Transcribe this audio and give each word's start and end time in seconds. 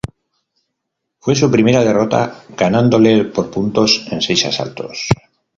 Fue 1.19 1.35
su 1.35 1.51
primera 1.51 1.83
derrota, 1.83 2.45
ganándole 2.57 3.25
por 3.25 3.51
puntos 3.51 4.03
en 4.09 4.19
seis 4.19 4.43
asaltos. 4.47 5.09